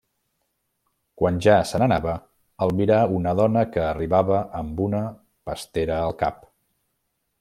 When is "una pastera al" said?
4.87-6.17